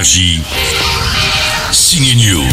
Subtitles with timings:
[0.00, 0.42] Énergie.
[1.72, 2.48] Signe News.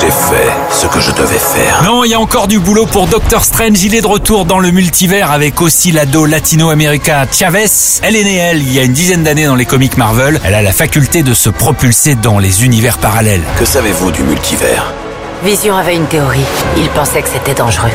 [0.00, 1.84] J'ai fait ce que je devais faire.
[1.84, 3.80] Non, il y a encore du boulot pour Doctor Strange.
[3.84, 7.66] Il est de retour dans le multivers avec aussi l'ado latino-américain Chavez.
[8.02, 10.40] Elle est née, elle, il y a une dizaine d'années dans les comics Marvel.
[10.42, 13.44] Elle a la faculté de se propulser dans les univers parallèles.
[13.56, 14.92] Que savez-vous du multivers?
[15.44, 16.40] Vision avait une théorie.
[16.76, 17.92] Il pensait que c'était dangereux.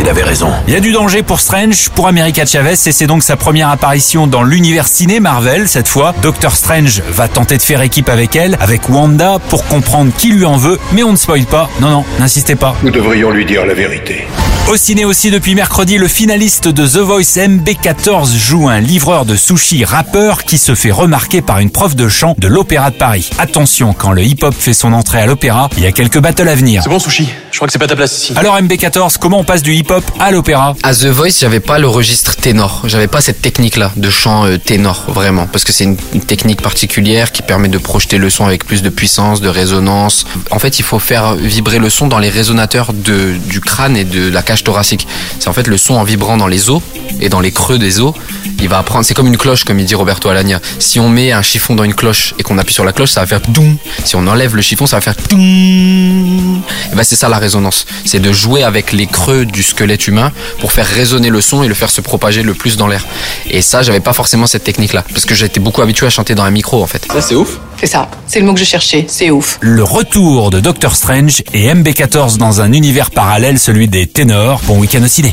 [0.00, 0.50] Il avait raison.
[0.66, 3.68] Il y a du danger pour Strange, pour America Chavez, et c'est donc sa première
[3.68, 5.68] apparition dans l'univers ciné Marvel.
[5.68, 10.10] Cette fois, Doctor Strange va tenter de faire équipe avec elle, avec Wanda, pour comprendre
[10.16, 11.68] qui lui en veut, mais on ne spoil pas.
[11.82, 12.74] Non, non, n'insistez pas.
[12.82, 14.24] Nous devrions lui dire la vérité.
[14.68, 19.34] Au ciné aussi depuis mercredi, le finaliste de The Voice MB14 joue un livreur de
[19.34, 23.30] sushi rappeur qui se fait remarquer par une prof de chant de l'Opéra de Paris.
[23.38, 26.54] Attention, quand le hip-hop fait son entrée à l'opéra, il y a quelques battles à
[26.54, 26.82] venir.
[26.84, 27.28] C'est bon, Sushi.
[27.50, 28.32] Je crois que c'est pas ta place ici.
[28.36, 29.74] Alors MB14, comment on passe du
[30.20, 32.82] à l'opéra À The Voice, j'avais pas le registre ténor.
[32.84, 35.46] J'avais pas cette technique-là de chant euh, ténor, vraiment.
[35.46, 38.88] Parce que c'est une, technique particulière qui permet de projeter le son avec plus de
[38.88, 40.26] puissance, de résonance.
[40.50, 44.30] En fait, il faut faire vibrer le son dans les résonateurs du crâne et de
[44.30, 45.08] la cage thoracique.
[45.38, 46.82] C'est en fait le son en vibrant dans les os
[47.20, 48.14] et dans les creux des os.
[48.60, 50.60] Il va apprendre, c'est comme une cloche, comme il dit Roberto Alagna.
[50.78, 53.20] Si on met un chiffon dans une cloche et qu'on appuie sur la cloche, ça
[53.20, 53.76] va faire doum.
[54.04, 56.62] Si on enlève le chiffon, ça va faire doum.
[57.00, 57.86] Ben c'est ça la résonance.
[58.04, 61.68] C'est de jouer avec les creux du squelette humain pour faire résonner le son et
[61.68, 63.06] le faire se propager le plus dans l'air.
[63.48, 65.02] Et ça, j'avais pas forcément cette technique-là.
[65.08, 67.06] Parce que j'étais beaucoup habitué à chanter dans un micro, en fait.
[67.10, 67.58] Ça, c'est ouf.
[67.80, 69.56] C'est ça, c'est le mot que je cherchais, c'est ouf.
[69.62, 74.60] Le retour de Doctor Strange et MB14 dans un univers parallèle, celui des ténors.
[74.66, 75.32] Bon week-end au ciné.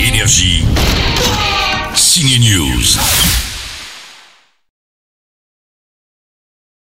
[0.00, 0.64] Énergie.
[1.94, 2.96] Signe News.